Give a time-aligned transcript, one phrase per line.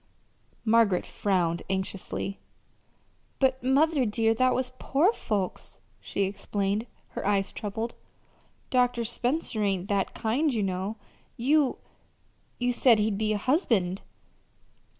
[0.65, 2.39] Margaret frowned anxiously.
[3.37, 7.93] "But, mother, dear, that was poor folks," she explained, her eyes troubled.
[8.71, 9.03] "Dr.
[9.03, 10.97] Spencer ain't that kind, you know.
[11.37, 11.77] You
[12.57, 14.01] you said he'd be a husband."